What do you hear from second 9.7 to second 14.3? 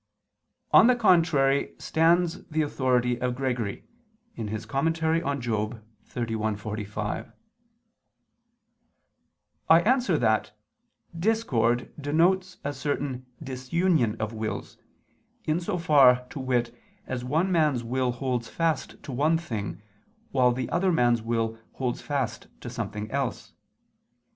answer that, Discord denotes a certain disunion